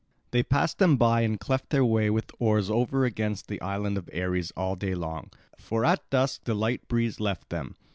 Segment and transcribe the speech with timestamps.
[0.31, 4.09] They passed them by and cleft their way with oars over against the island of
[4.11, 7.75] Ares all day long; for at dusk the light breeze left them.